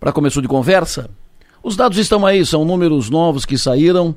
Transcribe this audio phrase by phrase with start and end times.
[0.00, 1.10] Para começo de conversa,
[1.62, 4.16] os dados estão aí, são números novos que saíram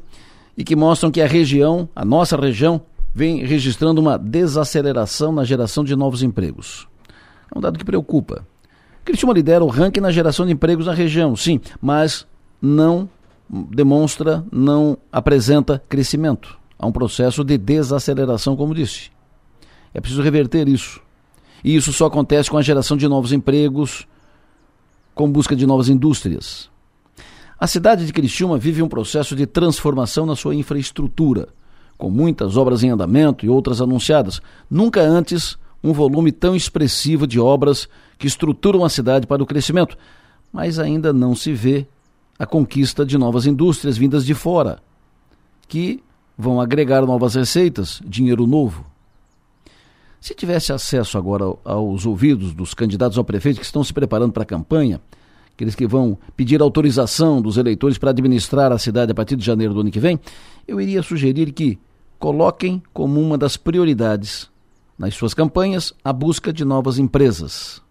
[0.58, 2.82] e que mostram que a região, a nossa região,
[3.14, 6.88] vem registrando uma desaceleração na geração de novos empregos.
[7.54, 8.48] É um dado que preocupa.
[9.04, 12.26] Criciúma lidera o ranking na geração de empregos na região, sim, mas
[12.62, 13.10] não
[13.50, 16.58] demonstra, não apresenta crescimento.
[16.80, 19.12] Há um processo de desaceleração, como disse.
[19.94, 21.02] É preciso reverter isso.
[21.62, 24.08] E isso só acontece com a geração de novos empregos,
[25.14, 26.70] com busca de novas indústrias.
[27.60, 31.48] A cidade de Criciúma vive um processo de transformação na sua infraestrutura,
[31.98, 34.42] com muitas obras em andamento e outras anunciadas.
[34.70, 37.88] Nunca antes um volume tão expressivo de obras
[38.18, 39.98] que estruturam a cidade para o crescimento,
[40.52, 41.86] mas ainda não se vê
[42.38, 44.80] a conquista de novas indústrias vindas de fora,
[45.68, 46.04] que
[46.38, 48.86] vão agregar novas receitas, dinheiro novo.
[50.24, 54.44] Se tivesse acesso agora aos ouvidos dos candidatos ao prefeito que estão se preparando para
[54.44, 55.02] a campanha,
[55.54, 59.74] aqueles que vão pedir autorização dos eleitores para administrar a cidade a partir de janeiro
[59.74, 60.18] do ano que vem,
[60.66, 61.78] eu iria sugerir que
[62.18, 64.50] coloquem como uma das prioridades
[64.98, 67.82] nas suas campanhas a busca de novas empresas.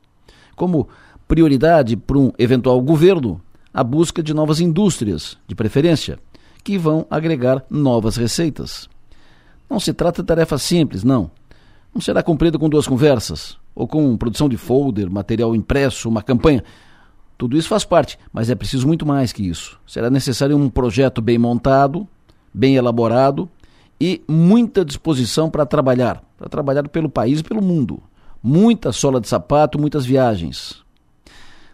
[0.57, 0.89] Como
[1.29, 3.43] prioridade para um eventual governo,
[3.75, 6.19] a busca de novas indústrias, de preferência,
[6.65, 8.89] que vão agregar novas receitas.
[9.69, 11.31] Não se trata de tarefa simples, não
[11.95, 16.65] não será cumprido com duas conversas, ou com produção de folder, material impresso, uma campanha.
[17.37, 19.79] Tudo isso faz parte, mas é preciso muito mais que isso.
[19.87, 22.07] Será necessário um projeto bem montado,
[22.53, 23.49] bem elaborado
[24.01, 28.03] e muita disposição para trabalhar, para trabalhar pelo país e pelo mundo.
[28.43, 30.83] Muita sola de sapato, muitas viagens.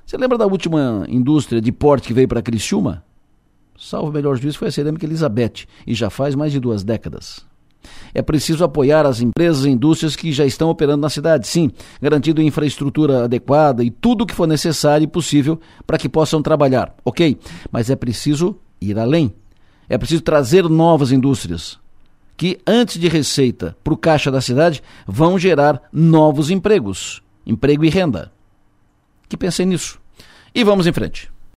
[0.05, 3.05] Você lembra da última indústria de porte que veio para Criciúma?
[3.79, 7.48] Salvo melhor juízo foi a cerâmica Elizabeth, e já faz mais de duas décadas.
[8.19, 11.71] É preciso apoiar as empresas e indústrias que já estão operando na cidade, sim,
[12.03, 16.93] garantindo infraestrutura adequada e tudo o que for necessário e possível para que possam trabalhar,
[17.05, 17.39] ok?
[17.71, 19.33] Mas é preciso ir além.
[19.89, 21.79] É preciso trazer novas indústrias
[22.37, 27.89] que, antes de receita para o caixa da cidade, vão gerar novos empregos, emprego e
[27.89, 28.33] renda.
[29.29, 30.01] Que pensem nisso.
[30.53, 31.31] E vamos em frente.